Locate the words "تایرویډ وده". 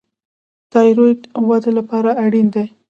0.71-1.71